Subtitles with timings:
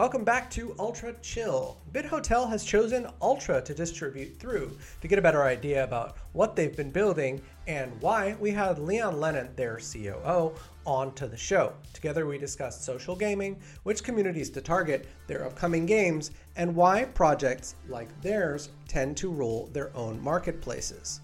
[0.00, 1.76] Welcome back to Ultra Chill.
[1.92, 4.78] BitHotel has chosen Ultra to distribute through.
[5.02, 9.20] To get a better idea about what they've been building and why, we had Leon
[9.20, 10.54] Lennon, their COO,
[10.86, 11.74] on to the show.
[11.92, 17.74] Together, we discussed social gaming, which communities to target, their upcoming games, and why projects
[17.86, 21.20] like theirs tend to rule their own marketplaces.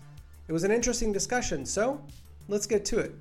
[0.48, 1.98] It was an interesting discussion, so
[2.46, 3.14] let's get to it.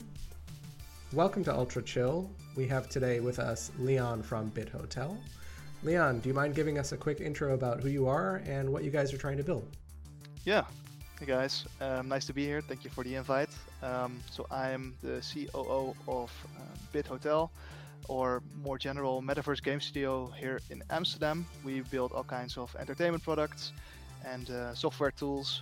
[1.14, 2.30] Welcome to Ultra Chill.
[2.58, 5.18] We have today with us Leon from BitHotel.
[5.86, 8.84] Leon, do you mind giving us a quick intro about who you are and what
[8.84, 9.68] you guys are trying to build?
[10.44, 10.64] Yeah.
[11.20, 12.60] Hey guys, um, nice to be here.
[12.60, 13.50] Thank you for the invite.
[13.84, 17.52] Um, so I'm the COO of uh, BitHotel,
[18.10, 21.46] or more general Metaverse Game Studio here in Amsterdam.
[21.64, 23.72] We build all kinds of entertainment products
[24.26, 25.62] and uh, software tools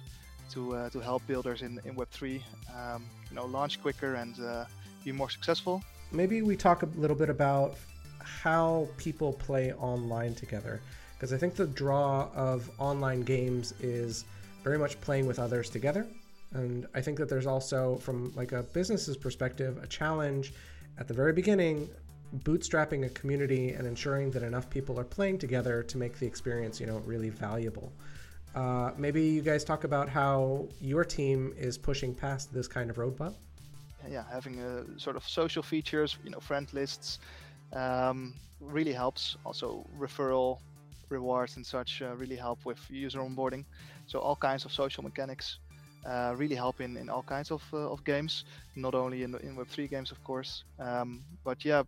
[0.52, 2.42] to uh, to help builders in, in Web3,
[2.74, 4.64] um, you know, launch quicker and uh,
[5.04, 5.84] be more successful.
[6.14, 7.76] Maybe we talk a little bit about
[8.24, 10.82] how people play online together
[11.24, 14.26] because I think the draw of online games is
[14.62, 16.06] very much playing with others together.
[16.54, 20.54] And I think that there's also, from like a business's perspective, a challenge
[20.98, 21.90] at the very beginning,
[22.40, 26.80] bootstrapping a community and ensuring that enough people are playing together to make the experience,
[26.82, 27.94] you know, really valuable.
[28.54, 32.98] Uh, maybe you guys talk about how your team is pushing past this kind of
[32.98, 33.34] roadblock.
[34.10, 37.20] Yeah, having a sort of social features, you know, friend lists,
[37.76, 39.36] um, really helps.
[39.46, 40.60] Also, referral
[41.10, 43.66] rewards and such uh, really help with user onboarding.
[44.08, 45.60] So all kinds of social mechanics
[46.06, 48.44] uh, really help in, in all kinds of, uh, of games,
[48.76, 50.64] not only in, in Web3 games, of course.
[50.80, 51.84] Um, but yeah,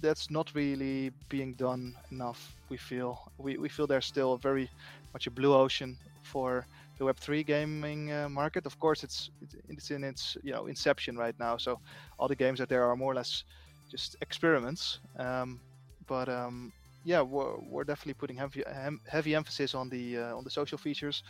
[0.00, 2.54] that's not really being done enough.
[2.68, 4.70] We feel we, we feel there's still very
[5.14, 6.66] much a blue ocean for
[6.98, 8.66] the Web3 gaming uh, market.
[8.66, 9.30] Of course, it's
[9.68, 11.56] it's in its you know inception right now.
[11.56, 11.80] So
[12.18, 13.44] all the games that there are more or less
[13.90, 15.00] just experiments.
[15.18, 15.60] Um,
[16.06, 16.72] but um,
[17.04, 18.62] yeah, we're, we're definitely putting heavy
[19.08, 21.22] heavy emphasis on the uh, on the social features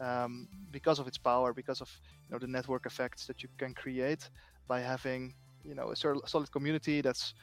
[0.00, 1.90] um, because of its power, because of
[2.26, 4.28] you know the network effects that you can create
[4.66, 5.34] by having
[5.64, 7.34] you know a solid community that's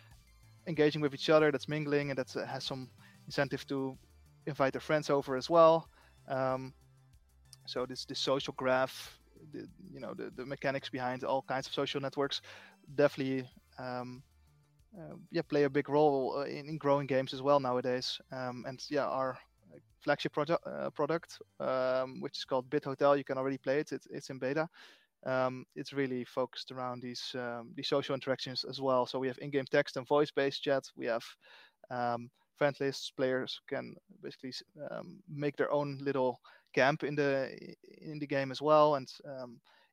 [0.68, 2.90] engaging with each other, that's mingling, and that has some
[3.26, 3.98] incentive to
[4.46, 5.88] invite their friends over as well.
[6.28, 6.74] Um,
[7.66, 9.18] so this this social graph,
[9.54, 12.42] the, you know the, the mechanics behind all kinds of social networks,
[12.96, 13.48] definitely
[13.80, 14.24] um,
[15.32, 18.20] yeah play a big role uh, in, in growing games as well nowadays.
[18.32, 19.38] Um, and yeah, our
[20.04, 23.92] flagship project uh, product, um, which is called Bit Hotel, you can already play it.
[23.92, 24.68] It's, it's in beta.
[25.26, 29.06] Um, it's really focused around these um, these social interactions as well.
[29.06, 30.84] So we have in-game text and voice-based chat.
[30.96, 31.24] We have
[31.90, 33.12] um, friend lists.
[33.12, 34.54] Players can basically
[34.92, 36.40] um, make their own little
[36.74, 37.50] camp in the
[38.02, 39.10] in the game as well, and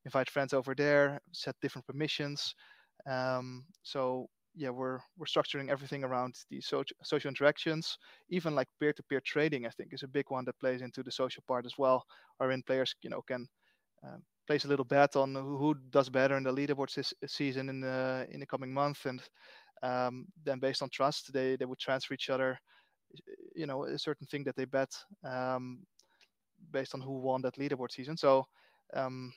[0.04, 1.20] invite friends over there.
[1.32, 2.54] Set different permissions.
[3.06, 7.98] Um, so yeah, we're we're structuring everything around these social social interactions.
[8.28, 11.42] Even like peer-to-peer trading, I think, is a big one that plays into the social
[11.46, 12.04] part as well,
[12.38, 13.46] wherein players you know can
[14.06, 17.80] uh, place a little bet on who does better in the leaderboard this season in
[17.80, 19.22] the in the coming month, and
[19.82, 22.58] um, then based on trust, they they would transfer each other,
[23.54, 24.90] you know, a certain thing that they bet
[25.24, 25.84] um,
[26.72, 28.16] based on who won that leaderboard season.
[28.16, 28.44] So
[28.94, 29.32] um,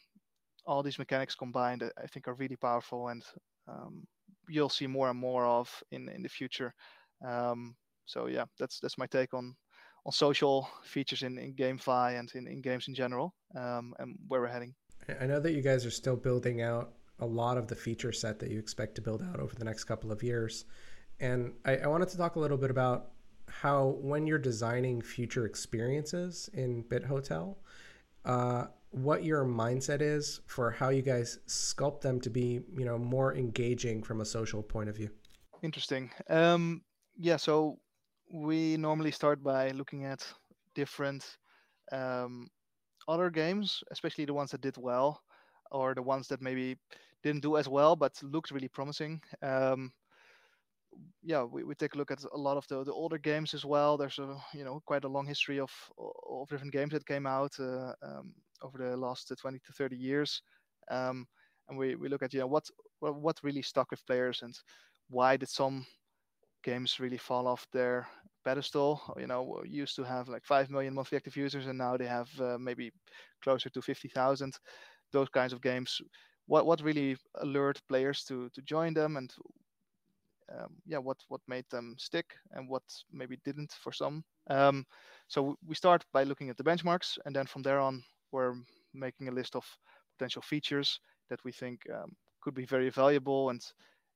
[0.66, 3.23] all these mechanics combined, I think, are really powerful and
[3.67, 4.05] um,
[4.50, 6.73] you'll see more and more of in in the future.
[7.25, 9.55] Um, so yeah, that's that's my take on
[10.05, 14.41] on social features in, in GameFi and in, in games in general, um, and where
[14.41, 14.73] we're heading.
[15.22, 18.39] I know that you guys are still building out a lot of the feature set
[18.39, 20.66] that you expect to build out over the next couple of years.
[21.19, 23.11] And I, I wanted to talk a little bit about
[23.49, 27.55] how when you're designing future experiences in BitHotel,
[28.25, 32.97] uh, what your mindset is for how you guys sculpt them to be, you know,
[32.97, 35.09] more engaging from a social point of view.
[35.61, 36.09] Interesting.
[36.29, 36.81] Um,
[37.17, 37.79] yeah, so
[38.31, 40.25] we normally start by looking at
[40.75, 41.37] different
[41.91, 42.47] um,
[43.07, 45.21] other games, especially the ones that did well,
[45.71, 46.77] or the ones that maybe
[47.23, 49.21] didn't do as well but looked really promising.
[49.41, 49.91] Um,
[51.24, 53.66] yeah, we, we take a look at a lot of the, the older games as
[53.66, 53.97] well.
[53.97, 57.53] There's a you know quite a long history of of different games that came out
[57.59, 60.41] uh, um, over the last 20 to 30 years,
[60.91, 61.28] um,
[61.70, 62.66] and we, we look at you know what
[62.99, 64.55] what really stuck with players and
[65.09, 65.85] why did some
[66.64, 68.08] games really fall off their
[68.46, 69.02] pedestal.
[69.17, 72.29] You know, used to have like five million monthly active users, and now they have
[72.40, 72.91] uh, maybe
[73.43, 74.58] closer to fifty thousand.
[75.14, 76.02] Those kinds of games.
[76.47, 79.32] What what really allured players to to join them, and
[80.52, 84.23] um, yeah, what what made them stick, and what maybe didn't for some.
[84.49, 84.85] Um,
[85.28, 88.55] so we start by looking at the benchmarks, and then from there on, we're
[88.94, 89.66] making a list of
[90.17, 90.99] potential features
[91.29, 93.61] that we think um, could be very valuable and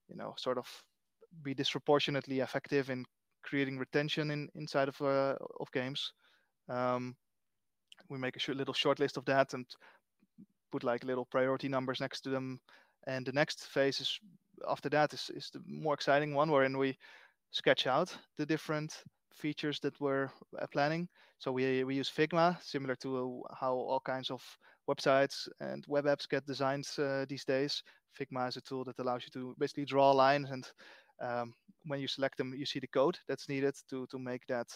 [0.10, 0.68] you know sort of
[1.44, 3.06] be disproportionately effective in
[3.44, 6.13] creating retention in inside of uh, of games.
[6.69, 7.16] Um,
[8.10, 9.66] we make a sh- little short list of that and
[10.72, 12.60] put like little priority numbers next to them.
[13.07, 14.19] And the next phase is
[14.69, 16.98] after that is, is the more exciting one wherein we
[17.52, 19.04] sketch out the different
[19.34, 20.30] features that we're
[20.60, 21.08] uh, planning.
[21.40, 24.44] So we, we use Figma, similar to uh, how all kinds of
[24.90, 27.84] websites and web apps get designed uh, these days.
[28.19, 30.68] Figma is a tool that allows you to basically draw lines, and
[31.22, 31.54] um,
[31.86, 34.68] when you select them, you see the code that's needed to to make that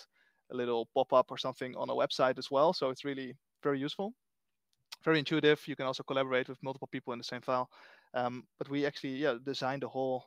[0.51, 2.73] a little pop-up or something on a website as well.
[2.73, 4.13] So it's really very useful,
[5.03, 5.67] very intuitive.
[5.67, 7.69] You can also collaborate with multiple people in the same file.
[8.15, 10.23] Um, but we actually yeah designed the whole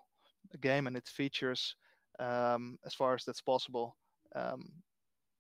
[0.61, 1.77] game and its features
[2.21, 3.97] um, as far as that's possible
[4.35, 4.71] um,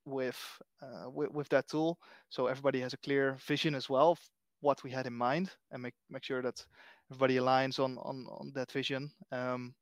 [0.05, 0.39] with,
[0.83, 1.99] uh, with, with that tool.
[2.31, 4.21] So everybody has a clear vision as well of
[4.61, 6.65] what we had in mind, and make make sure that
[7.11, 9.11] everybody aligns on on on that vision.
[9.31, 9.75] Um,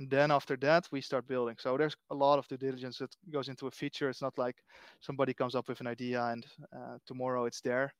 [0.00, 1.56] and then after that, we start building.
[1.60, 4.08] So there's a lot of due diligence that goes into a feature.
[4.10, 4.56] It's not like
[5.00, 6.44] somebody comes up with an idea and
[6.76, 7.94] uh, tomorrow it's there.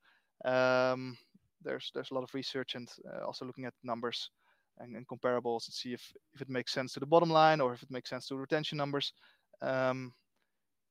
[1.64, 4.30] There's there's a lot of research and uh, also looking at numbers
[4.78, 7.72] and, and, comparables and see if, if it makes sense to the bottom line or
[7.74, 9.12] if it makes sense to retention numbers
[9.62, 10.12] um,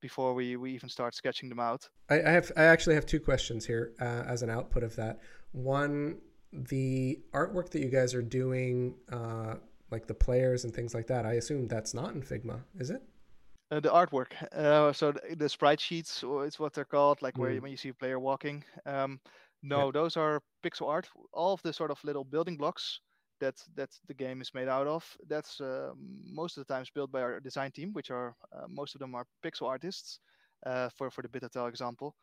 [0.02, 1.88] before we, we even start sketching them out.
[2.10, 5.20] I, I have I actually have two questions here uh, as an output of that.
[5.52, 6.20] One,
[6.52, 9.56] the artwork that you guys are doing, uh,
[9.92, 11.26] like the players and things like that.
[11.26, 13.02] I assume that's not in Figma, is it?
[13.72, 14.34] Uh, the artwork.
[14.52, 17.40] Uh, so the, the, sprite sheets, it's what they're called, like mm.
[17.40, 18.64] where when you see a player walking.
[18.86, 19.20] Um,
[19.64, 19.92] no, yeah.
[19.94, 21.08] those are pixel art.
[21.32, 23.00] All of the sort of little building blocks
[23.40, 25.06] that that the game is made out of.
[25.28, 28.96] That's uh, most of the times built by our design team, which are uh, most
[28.96, 30.20] of them are pixel artists.
[30.66, 32.16] Uh, for for the bit hotel example,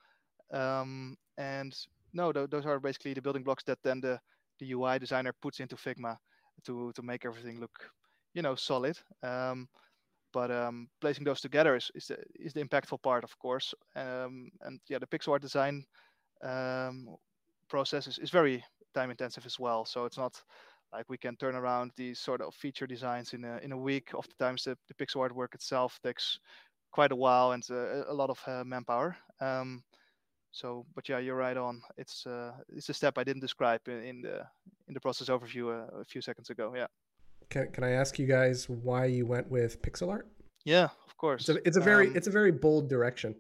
[0.53, 1.75] um, and
[2.15, 4.19] no, th- those are basically the building blocks that then the
[4.59, 6.17] the UI designer puts into Figma
[6.65, 7.91] to to make everything look,
[8.35, 8.99] you know, solid.
[9.23, 9.69] Um,
[10.33, 13.75] but um, placing those together is, is the is the impactful part, of course.
[13.95, 15.85] Um, and yeah, the pixel art design
[16.43, 17.17] um,
[17.71, 18.63] process is, is very
[18.95, 19.85] time intensive as well.
[19.85, 20.43] So it's not
[20.93, 24.11] like we can turn around these sort of feature designs in a, in a week.
[24.15, 26.39] Oftentimes the, the pixel art work itself takes
[26.91, 29.17] quite a while and uh, a lot of uh, manpower.
[29.41, 29.83] Um,
[30.53, 31.81] so but yeah you're right on.
[31.97, 34.43] It's uh, it's a step i didn't describe in, in the
[34.89, 36.73] in the process overview a, uh, a few seconds ago.
[36.75, 36.89] Yeah.
[37.51, 40.27] Can, can i ask you guys why you went with pixel art?
[40.65, 41.49] Yeah of course.
[41.49, 43.37] It's a, it's a very um, it's a very bold direction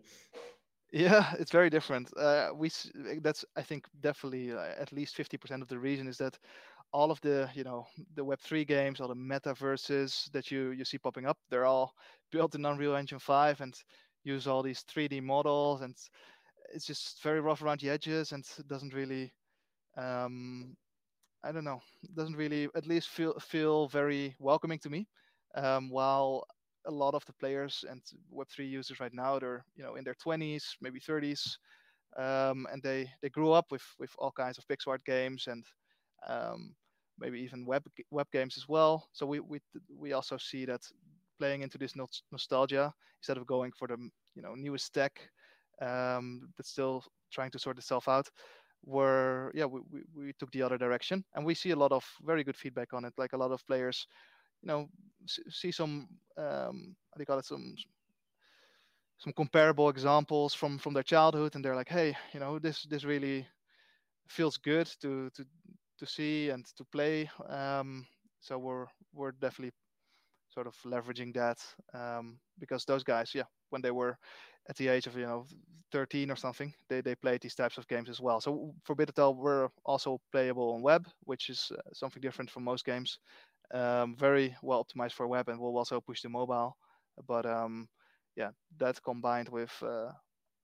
[0.92, 2.10] yeah it's very different.
[2.16, 2.70] Uh, we
[3.22, 6.38] that's i think definitely uh, at least 50% of the reason is that
[6.92, 10.98] all of the you know the web3 games all the metaverses that you you see
[10.98, 11.94] popping up they're all
[12.32, 13.74] built in unreal engine 5 and
[14.24, 15.96] use all these 3d models and
[16.72, 19.32] it's just very rough around the edges and doesn't really
[19.96, 20.76] um
[21.44, 21.80] i don't know
[22.16, 25.08] doesn't really at least feel feel very welcoming to me
[25.54, 26.44] um while
[26.86, 28.00] a lot of the players and
[28.32, 31.58] web3 users right now they're you know in their 20s maybe 30s
[32.16, 35.64] um, and they they grew up with with all kinds of pixel art games and
[36.26, 36.74] um,
[37.18, 39.08] maybe even web web games as well.
[39.12, 39.60] So we we
[39.96, 40.80] we also see that
[41.38, 41.94] playing into this
[42.32, 43.96] nostalgia instead of going for the
[44.34, 45.20] you know newest tech
[45.80, 48.28] um, but still trying to sort itself out
[48.84, 52.04] were yeah we, we, we, took the other direction and we see a lot of
[52.24, 54.06] very good feedback on it like a lot of players
[54.62, 54.88] you know
[55.50, 57.74] see some um how do you call it some
[59.18, 63.04] some comparable examples from from their childhood and they're like hey you know this this
[63.04, 63.46] really
[64.28, 65.44] feels good to to
[65.98, 67.30] to see and to play.
[67.48, 68.06] Um,
[68.40, 69.72] so we're we're definitely
[70.50, 71.58] sort of leveraging that
[71.94, 74.16] um, because those guys, yeah, when they were
[74.68, 75.46] at the age of you know
[75.92, 78.40] 13 or something, they they played these types of games as well.
[78.40, 82.84] So for BitHotel, we're also playable on web, which is uh, something different from most
[82.84, 83.18] games.
[83.72, 86.76] Um, very well optimized for web, and we'll also push to mobile.
[87.26, 87.88] But um,
[88.36, 90.10] yeah, that combined with uh,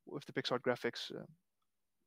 [0.06, 1.24] with the pixel graphics uh,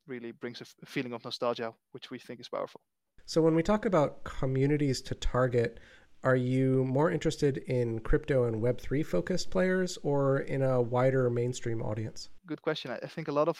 [0.07, 2.81] really brings a feeling of nostalgia, which we think is powerful.
[3.25, 5.79] So when we talk about communities to target,
[6.23, 11.81] are you more interested in crypto and Web3 focused players or in a wider mainstream
[11.81, 12.29] audience?
[12.45, 12.91] Good question.
[12.91, 13.57] I think a lot of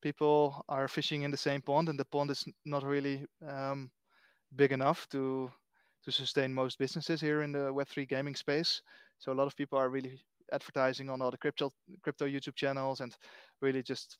[0.00, 3.90] people are fishing in the same pond, and the pond is not really um,
[4.54, 5.50] big enough to
[6.08, 8.80] to sustain most businesses here in the Web3 gaming space.
[9.18, 10.18] So a lot of people are really
[10.52, 11.70] advertising on all the crypto
[12.02, 13.14] crypto YouTube channels and
[13.60, 14.16] really just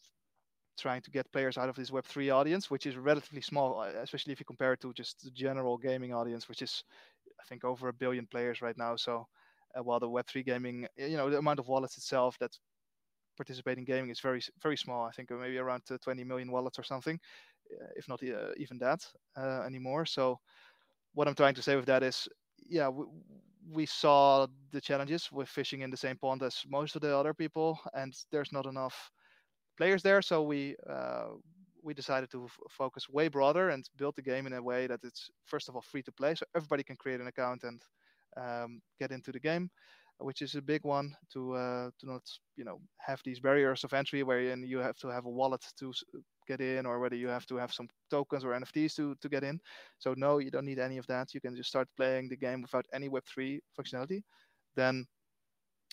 [0.79, 4.33] trying to get players out of this Web3 audience, which is relatively small, uh, especially
[4.33, 6.85] if you compare it to just the general gaming audience, which is,
[7.41, 8.97] I think, over a billion players right now.
[8.97, 9.27] So,
[9.75, 12.53] uh, while the Web3 gaming, you know, the amount of wallets itself that
[13.37, 15.07] participate in gaming is very, very small.
[15.07, 17.19] I think maybe around uh, 20 million wallets or something,
[17.73, 18.23] uh, if not
[18.57, 19.01] even that
[19.37, 20.05] uh, anymore.
[20.07, 20.39] So,
[21.19, 22.29] what I'm trying to say with that is,
[22.69, 23.05] yeah, we,
[23.73, 27.35] we saw the challenges with fishing in the same pond as most of the other
[27.35, 29.11] people, and there's not enough
[29.77, 30.23] players there.
[30.23, 31.31] So we uh,
[31.83, 35.01] we decided to f- focus way broader and build the game in a way that
[35.03, 37.83] it's first of all free to play, so everybody can create an account and
[38.37, 39.71] um, get into the game,
[40.19, 42.23] which is a big one to uh, to not
[42.57, 45.93] you know have these barriers of entry where you have to have a wallet to
[46.49, 49.45] get in, or whether you have to have some tokens or NFTs to to get
[49.45, 49.61] in.
[49.99, 51.35] So no, you don't need any of that.
[51.35, 54.23] You can just start playing the game without any Web3 functionality.
[54.75, 55.07] Then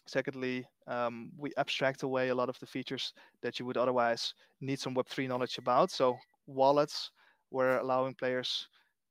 [0.07, 4.79] Secondly, um, we abstract away a lot of the features that you would otherwise need
[4.79, 5.89] some Web3 knowledge about.
[5.89, 7.09] So wallets,
[7.49, 8.67] we're allowing players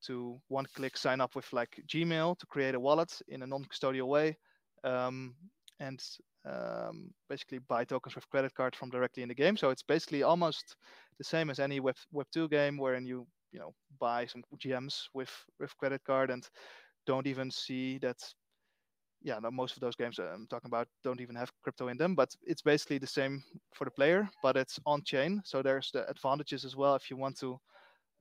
[0.07, 4.07] to one click sign up with like Gmail to create a wallet in a non-custodial
[4.07, 4.37] way.
[4.85, 5.35] Um,
[5.81, 6.01] and
[6.45, 9.57] um, basically buy tokens with credit card from directly in the game.
[9.57, 10.77] So it's basically almost
[11.19, 15.09] the same as any Web Web two game, wherein you you know buy some gems
[15.15, 16.47] with with credit card and
[17.07, 18.19] don't even see that
[19.23, 22.15] yeah, no, most of those games I'm talking about don't even have crypto in them,
[22.15, 23.43] but it's basically the same
[23.75, 25.41] for the player, but it's on chain.
[25.45, 27.59] So there's the advantages as well if you want to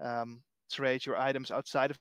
[0.02, 1.98] um, trade your items outside of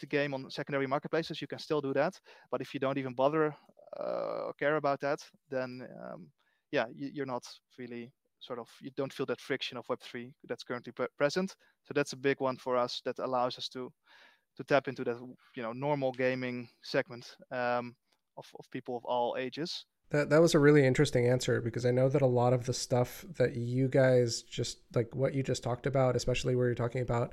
[0.00, 2.20] the game on secondary marketplaces, you can still do that.
[2.50, 3.54] But if you don't even bother
[3.96, 6.28] uh, care about that, then um,
[6.70, 7.44] yeah, you, are not
[7.78, 11.54] really sort of you don't feel that friction of Web3 that's currently pre- present.
[11.84, 13.90] So that's a big one for us that allows us to
[14.56, 15.16] to tap into that
[15.56, 17.36] you know normal gaming segment.
[17.50, 17.96] Um,
[18.38, 19.84] of, of people of all ages.
[20.10, 22.72] That that was a really interesting answer because I know that a lot of the
[22.72, 27.02] stuff that you guys just like what you just talked about, especially where you're talking
[27.02, 27.32] about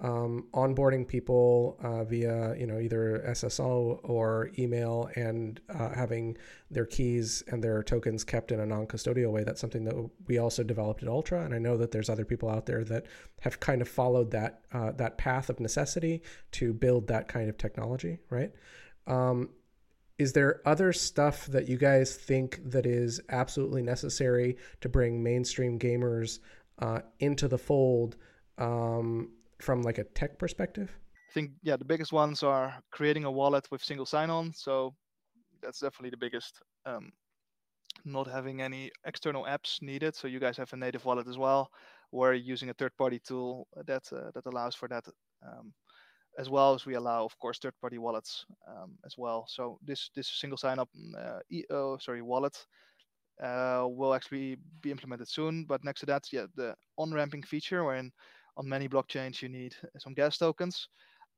[0.00, 6.36] um, onboarding people uh, via you know either SSO or email and uh, having
[6.70, 9.42] their keys and their tokens kept in a non-custodial way.
[9.42, 9.94] That's something that
[10.26, 13.06] we also developed at Ultra, and I know that there's other people out there that
[13.40, 17.56] have kind of followed that uh, that path of necessity to build that kind of
[17.56, 18.52] technology, right?
[19.06, 19.50] Um,
[20.18, 25.78] is there other stuff that you guys think that is absolutely necessary to bring mainstream
[25.78, 26.38] gamers
[26.78, 28.16] uh, into the fold
[28.58, 30.96] um, from like a tech perspective?
[31.30, 34.52] I think yeah, the biggest ones are creating a wallet with single sign-on.
[34.54, 34.94] So
[35.62, 36.60] that's definitely the biggest.
[36.86, 37.12] Um,
[38.04, 41.70] not having any external apps needed, so you guys have a native wallet as well.
[42.12, 45.04] We're using a third-party tool that uh, that allows for that.
[45.46, 45.72] Um,
[46.38, 49.46] as well as we allow, of course, third-party wallets um, as well.
[49.48, 50.88] So this this single sign-up,
[51.18, 52.56] uh, e- oh, sorry, wallet
[53.42, 55.64] uh, will actually be implemented soon.
[55.64, 58.12] But next to that, yeah, the on-ramping feature, wherein
[58.56, 60.88] on many blockchains you need some gas tokens.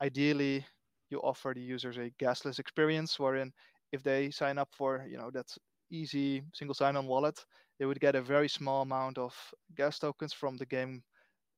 [0.03, 0.65] Ideally,
[1.11, 3.53] you offer the users a gasless experience, wherein
[3.93, 5.47] if they sign up for you know that
[5.91, 7.45] easy single sign-on wallet,
[7.79, 9.35] they would get a very small amount of
[9.77, 11.03] gas tokens from the game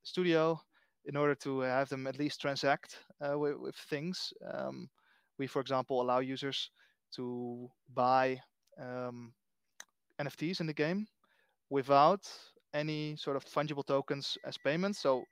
[0.02, 0.61] studio
[1.07, 4.33] in order to have them at least transact uh, with, with, things.
[4.52, 4.88] Um,
[5.38, 6.71] we, for example, allow users
[7.16, 8.40] to buy
[8.80, 9.33] um,
[10.21, 11.07] NFTs in the game
[11.71, 12.21] without
[12.75, 15.00] any sort of fungible tokens as payments.
[15.00, 15.25] So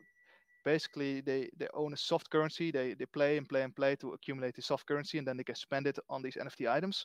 [0.64, 2.70] basically, they, they own a soft currency.
[2.70, 5.44] They, they play and play and play to accumulate the soft currency, and then they
[5.44, 7.04] can spend it on these NFT items.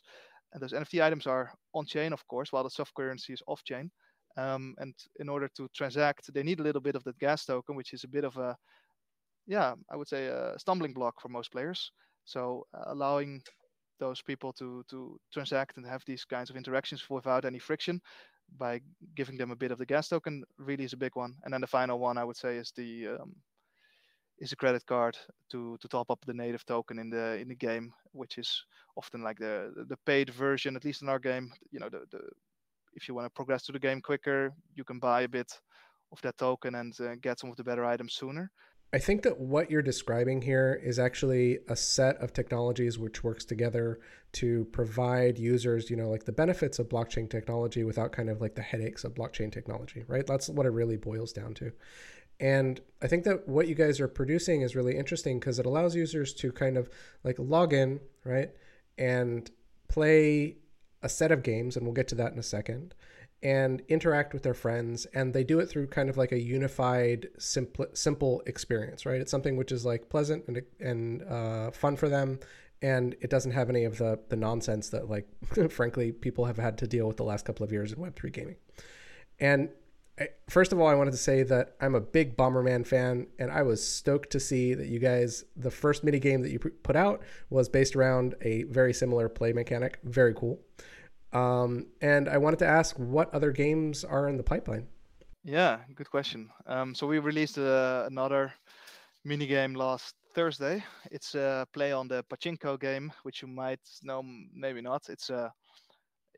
[0.52, 3.62] And those NFT items are on chain, of course, while the soft currency is off
[3.64, 3.90] chain.
[4.36, 7.76] Um, and in order to transact, they need a little bit of that gas token,
[7.76, 8.56] which is a bit of a,
[9.46, 11.92] yeah, I would say a stumbling block for most players.
[12.24, 13.42] So uh, allowing
[14.00, 18.00] those people to to transact and have these kinds of interactions without any friction
[18.58, 18.80] by
[19.14, 21.34] giving them a bit of the gas token really is a big one.
[21.44, 23.34] And then the final one I would say is the um,
[24.38, 25.16] is a credit card
[25.50, 28.64] to to top up the native token in the in the game, which is
[28.96, 31.52] often like the the paid version, at least in our game.
[31.70, 32.20] You know, the the
[32.94, 35.58] if you want to progress to the game quicker, you can buy a bit
[36.12, 38.50] of that token and uh, get some of the better items sooner.
[38.92, 43.44] I think that what you're describing here is actually a set of technologies which works
[43.44, 43.98] together
[44.34, 48.54] to provide users, you know, like the benefits of blockchain technology without kind of like
[48.54, 50.24] the headaches of blockchain technology, right?
[50.24, 51.72] That's what it really boils down to.
[52.38, 55.96] And I think that what you guys are producing is really interesting because it allows
[55.96, 56.88] users to kind of
[57.24, 58.50] like log in, right?
[58.96, 59.50] And
[59.88, 60.58] play
[61.04, 62.94] a set of games, and we'll get to that in a second,
[63.42, 65.06] and interact with their friends.
[65.14, 69.20] And they do it through kind of like a unified, simple, simple experience, right?
[69.20, 72.40] It's something which is like pleasant and, and uh, fun for them.
[72.82, 75.28] And it doesn't have any of the, the nonsense that, like,
[75.70, 78.56] frankly, people have had to deal with the last couple of years in Web3 gaming.
[79.38, 79.68] And
[80.48, 83.62] first of all, I wanted to say that I'm a big Bomberman fan, and I
[83.62, 87.22] was stoked to see that you guys, the first mini game that you put out
[87.50, 89.98] was based around a very similar play mechanic.
[90.04, 90.60] Very cool.
[91.34, 94.86] Um, and I wanted to ask what other games are in the pipeline.
[95.42, 96.48] Yeah, good question.
[96.66, 98.54] Um, so we released uh, another
[99.24, 100.82] mini game last Thursday.
[101.10, 104.22] It's a play on the pachinko game, which you might know,
[104.54, 105.08] maybe not.
[105.08, 105.52] It's a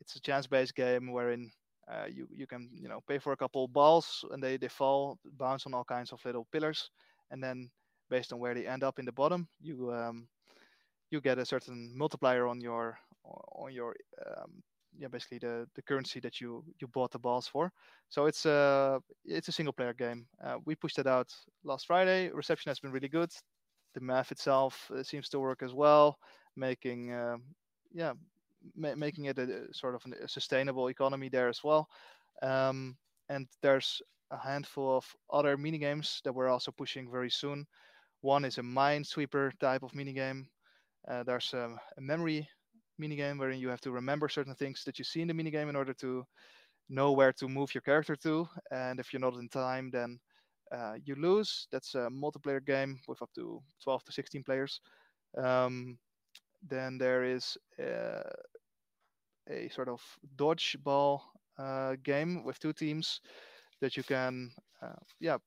[0.00, 1.50] it's a chance-based game wherein
[1.88, 5.18] uh, you you can you know pay for a couple balls and they they fall
[5.38, 6.90] bounce on all kinds of little pillars,
[7.30, 7.70] and then
[8.10, 10.26] based on where they end up in the bottom, you um,
[11.10, 13.94] you get a certain multiplier on your on your
[14.26, 14.62] um,
[14.98, 17.72] yeah basically the the currency that you you bought the balls for.
[18.08, 20.26] So it's a it's a single player game.
[20.42, 21.32] Uh, we pushed it out
[21.64, 22.30] last Friday.
[22.30, 23.30] Reception has been really good.
[23.94, 26.18] The math itself uh, seems to work as well,
[26.56, 27.42] making um,
[27.92, 28.12] yeah
[28.74, 31.88] ma- making it a, a, sort of a sustainable economy there as well.
[32.42, 32.96] Um,
[33.28, 37.66] and there's a handful of other mini games that we're also pushing very soon.
[38.20, 40.48] One is a minesweeper type of mini game.
[41.08, 42.48] Uh, there's a, a memory
[43.00, 45.76] minigame wherein you have to remember certain things that you see in the minigame in
[45.76, 46.24] order to
[46.88, 48.48] know where to move your character to.
[48.70, 50.18] And if you're not in time, then
[50.72, 51.68] uh, you lose.
[51.72, 54.80] That's a multiplayer game with up to 12 to 16 players.
[55.36, 55.98] Um,
[56.68, 58.30] then there is uh,
[59.48, 60.00] a sort of
[60.36, 61.20] dodgeball
[61.58, 63.20] uh, game with two teams
[63.80, 65.38] that you can, uh, yeah,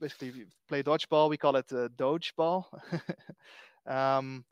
[0.00, 1.28] basically play dodgeball.
[1.30, 2.64] We call it uh, dodgeball.
[3.86, 4.44] um,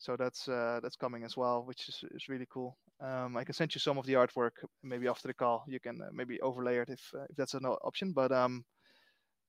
[0.00, 2.78] so that's uh, that's coming as well, which is, is really cool.
[3.00, 4.52] Um, I can send you some of the artwork
[4.82, 5.64] maybe after the call.
[5.68, 8.12] You can uh, maybe overlay it if uh, if that's an option.
[8.12, 8.64] But um,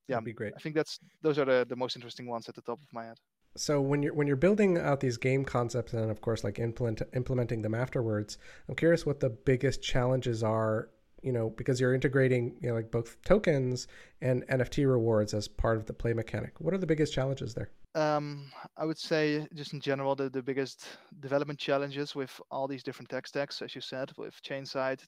[0.08, 0.52] yeah, That'd be great.
[0.54, 3.06] I think that's those are the, the most interesting ones at the top of my
[3.06, 3.16] head.
[3.56, 7.00] So when you're when you're building out these game concepts and of course like implement
[7.14, 8.36] implementing them afterwards,
[8.68, 10.90] I'm curious what the biggest challenges are.
[11.22, 13.86] You know, because you're integrating you know like both tokens
[14.20, 16.52] and NFT rewards as part of the play mechanic.
[16.58, 17.70] What are the biggest challenges there?
[17.94, 20.86] um, I would say just in general the, the biggest
[21.20, 25.02] development challenges with all these different tech stacks, as you said, with chain side,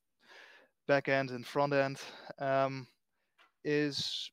[0.86, 1.98] back end and front end,
[2.38, 2.86] um,
[3.64, 4.30] is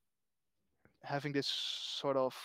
[1.03, 2.35] having this sort of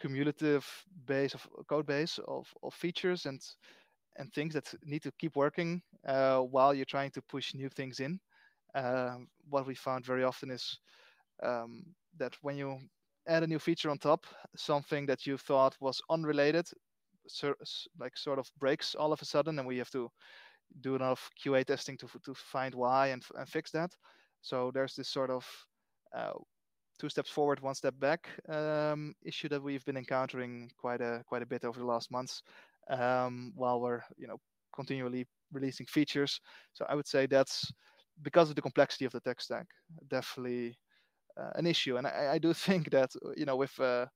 [0.00, 0.66] cumulative
[1.06, 3.42] base of code base of, of features and
[4.16, 8.00] and things that need to keep working uh, while you're trying to push new things
[8.00, 8.20] in.
[8.74, 9.16] Uh,
[9.48, 10.78] what we found very often is
[11.42, 11.84] um,
[12.18, 12.78] that when you
[13.26, 16.68] add a new feature on top, something that you thought was unrelated,
[17.26, 17.54] so,
[17.98, 20.10] like sort of breaks all of a sudden, and we have to
[20.80, 23.90] do enough QA testing to to find why and, and fix that.
[24.42, 25.46] So there's this sort of
[26.14, 26.32] uh,
[26.98, 31.42] two steps forward, one step back um, issue that we've been encountering quite a quite
[31.42, 32.42] a bit over the last months,
[32.90, 34.38] um, while we're you know
[34.74, 36.40] continually releasing features.
[36.72, 37.70] So I would say that's
[38.22, 39.66] because of the complexity of the tech stack,
[40.08, 40.78] definitely
[41.40, 41.96] uh, an issue.
[41.96, 44.06] And I, I, do think that uh, you know with uh,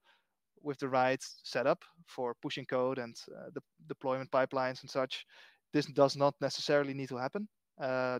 [0.62, 3.14] with the right setup for pushing code and
[3.52, 5.24] the deployment pipelines and such,
[5.72, 7.48] this does not necessarily need to happen.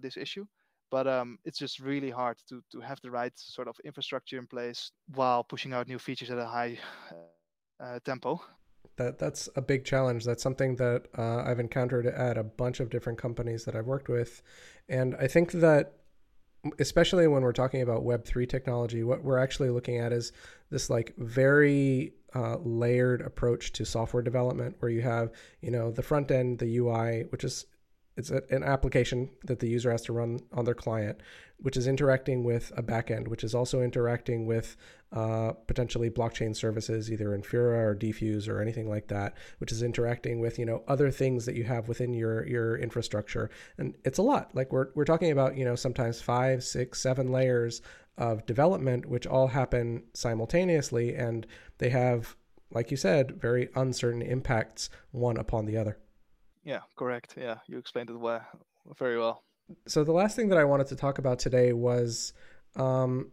[0.03, 0.45] this issue
[0.90, 4.47] but um, it's just really hard to to have the right sort of infrastructure in
[4.47, 6.79] place while pushing out new features at a high
[7.83, 8.40] uh, tempo.
[8.96, 10.24] That that's a big challenge.
[10.24, 14.09] That's something that uh, I've encountered at a bunch of different companies that I've worked
[14.09, 14.42] with,
[14.88, 15.94] and I think that
[16.78, 20.33] especially when we're talking about web3 technology what we're actually looking at is
[20.70, 25.30] this like very uh, layered approach to software development where you have
[25.61, 27.66] you know the front end the ui which is
[28.16, 31.20] it's a, an application that the user has to run on their client,
[31.59, 34.77] which is interacting with a backend, which is also interacting with
[35.12, 40.40] uh, potentially blockchain services, either Infura or Diffuse or anything like that, which is interacting
[40.40, 44.22] with you know other things that you have within your your infrastructure, and it's a
[44.22, 44.55] lot.
[44.55, 47.83] Like we're we're talking about you know sometimes five, six, seven layers
[48.16, 51.46] of development, which all happen simultaneously, and
[51.79, 52.37] they have,
[52.70, 55.98] like you said, very uncertain impacts one upon the other.
[56.64, 57.35] Yeah, correct.
[57.37, 58.44] Yeah, you explained it well,
[58.98, 59.44] very well.
[59.87, 62.33] So the last thing that I wanted to talk about today was,
[62.77, 63.31] um,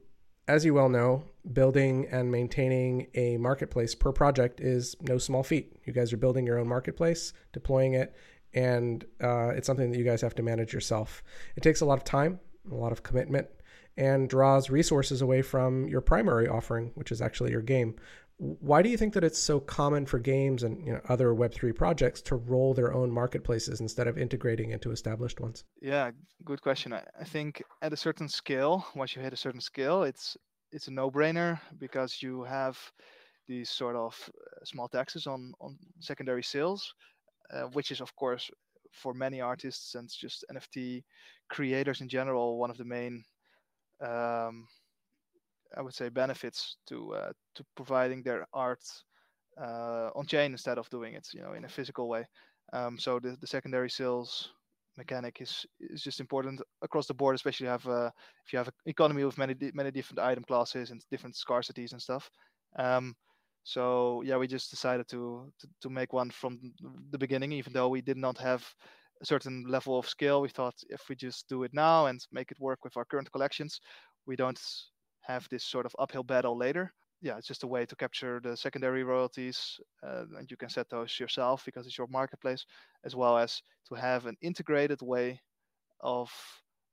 [0.48, 5.78] as you well know, building and maintaining a marketplace per project is no small feat.
[5.86, 8.14] You guys are building your own marketplace, deploying it,
[8.54, 11.24] and uh, it's something that you guys have to manage yourself.
[11.56, 12.40] It takes a lot of time,
[12.70, 13.48] a lot of commitment,
[13.98, 17.96] and draws resources away from your primary offering, which is actually your game
[18.42, 21.76] why do you think that it's so common for games and you know, other Web3
[21.76, 25.64] projects to roll their own marketplaces instead of integrating into established ones?
[25.80, 26.10] Yeah,
[26.44, 26.92] good question.
[26.92, 30.36] I, I think at a certain scale, once you hit a certain scale, it's
[30.72, 32.80] it's a no-brainer because you have
[33.48, 36.96] these sort of uh, small taxes on on secondary sales,
[37.54, 38.50] uh, which is of course
[38.92, 41.04] for many artists and just NFT
[41.52, 43.24] creators in general one of the main
[44.04, 44.66] um,
[45.78, 48.84] I would say benefits to uh, to providing their art
[49.62, 52.26] uh, on chain instead of doing it, you know, in a physical way.
[52.74, 54.54] Um, so the, the secondary sales
[54.98, 58.10] mechanic is is just important across the board, especially have uh,
[58.46, 62.02] if you have an economy with many many different item classes and different scarcities and
[62.02, 62.30] stuff.
[62.80, 63.16] Um,
[63.64, 66.60] So yeah, we just decided to, to to make one from
[67.12, 68.64] the beginning, even though we did not have
[69.22, 70.42] a certain level of skill.
[70.42, 73.32] We thought if we just do it now and make it work with our current
[73.32, 73.80] collections,
[74.26, 74.60] we don't
[75.22, 76.94] have this sort of uphill battle later.
[77.22, 80.90] Yeah, it's just a way to capture the secondary royalties, uh, and you can set
[80.90, 82.66] those yourself because it's your marketplace,
[83.04, 85.40] as well as to have an integrated way
[86.00, 86.32] of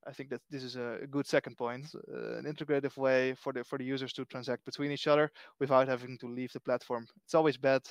[0.07, 3.65] I think that this is a good second point, uh, an integrative way for the
[3.65, 7.07] for the users to transact between each other without having to leave the platform.
[7.25, 7.83] It's always bad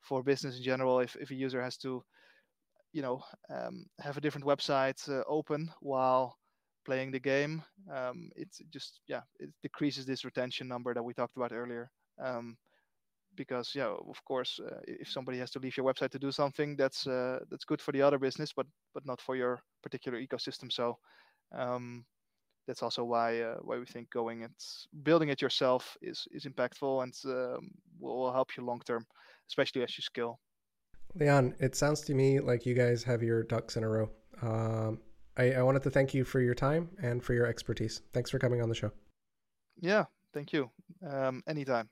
[0.00, 2.02] for business in general if, if a user has to,
[2.92, 6.38] you know, um, have a different website uh, open while
[6.88, 7.62] playing the game.
[7.94, 11.90] Um, it's just yeah, it decreases this retention number that we talked about earlier.
[12.18, 12.56] Um,
[13.36, 16.76] because yeah, of course, uh, if somebody has to leave your website to do something,
[16.76, 20.72] that's uh, that's good for the other business, but but not for your particular ecosystem.
[20.72, 20.96] So
[21.52, 22.06] um,
[22.66, 24.54] that's also why uh, why we think going and
[25.02, 27.70] building it yourself is is impactful and um,
[28.00, 29.04] will, will help you long term,
[29.50, 30.40] especially as you scale.
[31.14, 34.10] Leon, it sounds to me like you guys have your ducks in a row.
[34.42, 34.98] Um,
[35.38, 38.02] I, I wanted to thank you for your time and for your expertise.
[38.12, 38.90] Thanks for coming on the show.
[39.80, 40.70] Yeah, thank you.
[41.08, 41.88] Um, anytime.